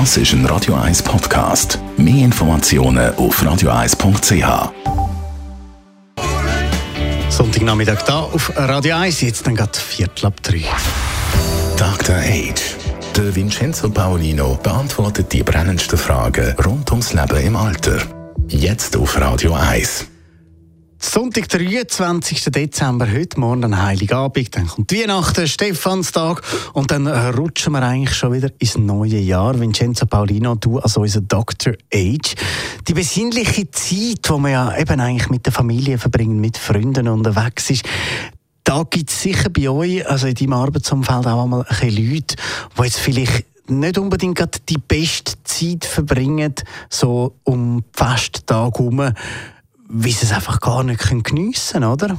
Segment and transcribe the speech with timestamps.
[0.00, 1.78] Das ist ein Radio 1 Podcast.
[1.96, 4.72] Mehr Informationen auf radio1.ch.
[7.28, 10.64] Sonntagnachmittag da auf Radio 1, jetzt dann gerade Viertel ab drei.
[11.76, 12.16] Dr.
[12.16, 12.74] Age.
[13.16, 17.98] Der Vincenzo Paolino beantwortet die brennendsten Fragen rund ums Leben im Alter.
[18.48, 20.06] Jetzt auf Radio 1.
[21.04, 22.44] Sonntag, 23.
[22.50, 26.40] Dezember, heute Morgen ein Heiligabend, dann kommt Weihnachten, Stephanstag
[26.72, 29.60] und dann rutschen wir eigentlich schon wieder ins neue Jahr.
[29.60, 31.74] Vincenzo Paulino, du als unser Dr.
[31.92, 32.34] Age.
[32.88, 37.70] Die besinnliche Zeit, die man ja eben eigentlich mit der Familie verbringt, mit Freunden unterwegs
[37.70, 37.84] ist,
[38.64, 42.34] da gibt es sicher bei euch, also in deinem Arbeitsumfeld auch einmal ein Leute,
[42.76, 46.54] die jetzt vielleicht nicht unbedingt die beste Zeit verbringen,
[46.88, 49.12] so um Festtag herum
[49.88, 52.18] wie sie es einfach gar nicht geniessen können, oder?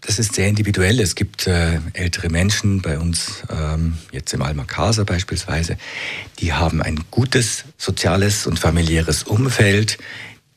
[0.00, 1.00] Das ist sehr individuell.
[1.00, 5.76] Es gibt äh, ältere Menschen bei uns, ähm, jetzt im Alma Casa beispielsweise,
[6.38, 9.98] die haben ein gutes soziales und familiäres Umfeld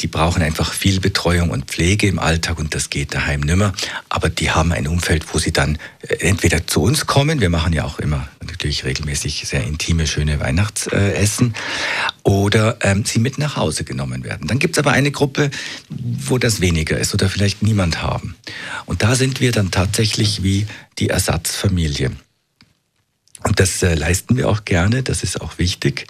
[0.02, 3.74] die brauchen einfach viel Betreuung und Pflege im Alltag und das geht daheim nimmer.
[4.10, 7.74] Aber die haben ein Umfeld, wo sie dann äh, entweder zu uns kommen, wir machen
[7.74, 8.28] ja auch immer
[8.64, 11.54] natürlich regelmäßig sehr intime, schöne Weihnachtsessen,
[12.24, 14.48] oder ähm, sie mit nach Hause genommen werden.
[14.48, 15.52] Dann gibt es aber eine Gruppe,
[15.90, 18.36] wo das weniger ist oder vielleicht niemand haben.
[18.86, 20.66] Und da sind wir dann tatsächlich wie
[20.98, 22.12] die Ersatzfamilie.
[23.44, 26.08] Und das äh, leisten wir auch gerne, das ist auch wichtig.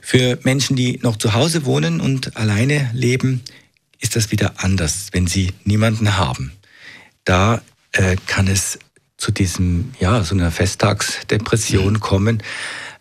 [0.00, 3.42] Für Menschen, die noch zu Hause wohnen und alleine leben,
[3.98, 6.52] ist das wieder anders, wenn sie niemanden haben.
[7.24, 7.60] Da
[7.90, 8.78] äh, kann es
[9.18, 12.00] zu diesem, ja, so einer Festtagsdepression mhm.
[12.00, 12.42] kommen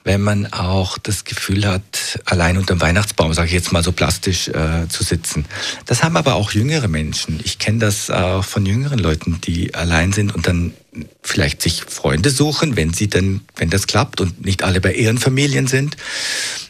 [0.08, 3.92] wenn man auch das Gefühl hat, allein unter dem Weihnachtsbaum, sage ich jetzt mal so
[3.92, 5.46] plastisch, äh, zu sitzen.
[5.86, 7.42] Das haben aber auch jüngere Menschen.
[7.44, 10.74] Ich kenne das auch von jüngeren Leuten, die allein sind und dann
[11.22, 15.18] vielleicht sich Freunde suchen, wenn sie dann, wenn das klappt und nicht alle bei ihren
[15.18, 15.98] Familien sind.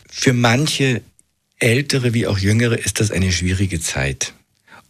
[0.09, 1.03] Für manche
[1.59, 4.33] Ältere wie auch Jüngere ist das eine schwierige Zeit.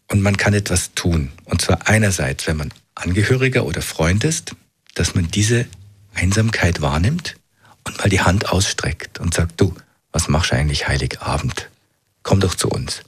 [0.09, 1.31] Und man kann etwas tun.
[1.43, 4.55] Und zwar einerseits, wenn man Angehöriger oder Freund ist,
[4.95, 5.65] dass man diese
[6.13, 7.35] Einsamkeit wahrnimmt
[7.83, 9.73] und mal die Hand ausstreckt und sagt, du,
[10.11, 11.69] was machst du eigentlich Heiligabend?
[12.23, 13.01] Komm doch zu uns.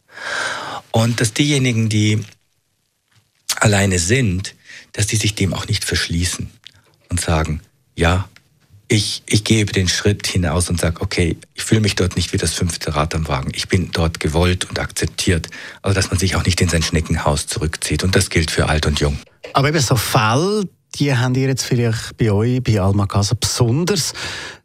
[0.91, 2.23] Und dass diejenigen, die
[3.59, 4.55] alleine sind,
[4.93, 6.49] dass die sich dem auch nicht verschließen
[7.09, 7.61] und sagen,
[7.95, 8.29] ja,
[8.87, 12.33] ich, ich gehe über den Schritt hinaus und sage, okay, ich fühle mich dort nicht
[12.33, 13.51] wie das fünfte Rad am Wagen.
[13.53, 15.47] Ich bin dort gewollt und akzeptiert.
[15.83, 18.03] Aber dass man sich auch nicht in sein Schneckenhaus zurückzieht.
[18.03, 19.19] Und das gilt für alt und jung.
[19.53, 20.63] Aber eben so Fall,
[20.95, 24.13] die haben ihr jetzt vielleicht bei euch, bei Alma Casa, besonders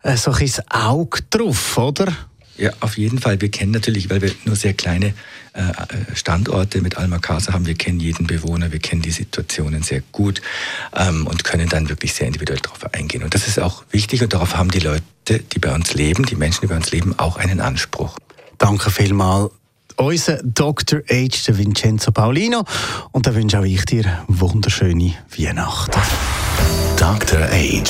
[0.02, 2.12] äh, so ein Auge drauf, oder?
[2.56, 3.40] Ja, auf jeden Fall.
[3.40, 5.12] Wir kennen natürlich, weil wir nur sehr kleine
[5.54, 5.62] äh,
[6.14, 10.40] Standorte mit Alma Casa haben, wir kennen jeden Bewohner, wir kennen die Situationen sehr gut
[10.94, 13.24] ähm, und können dann wirklich sehr individuell darauf eingehen.
[13.24, 15.02] Und das ist auch wichtig und darauf haben die Leute,
[15.52, 18.16] die bei uns leben, die Menschen, die bei uns leben, auch einen Anspruch.
[18.58, 19.50] Danke vielmals
[19.96, 21.00] unser Dr.
[21.08, 21.28] H.
[21.46, 22.64] der Vincenzo Paulino.
[23.12, 26.00] Und dann wünsche auch ich dir wunderschöne Weihnachten.
[26.98, 27.40] Dr.
[27.40, 27.82] H.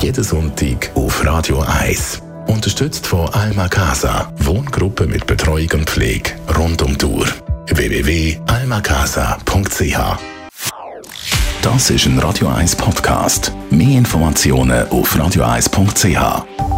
[0.00, 2.22] Jeden Sonntag auf Radio 1.
[2.46, 4.32] Unterstützt von Alma Casa.
[4.38, 7.26] Wohngruppe mit Betreuung und Pflege rund um Tour.
[7.68, 10.18] www.almacasa.ch
[11.62, 13.52] Das ist ein Radio 1 Podcast.
[13.70, 16.69] Mehr Informationen auf radio1.ch.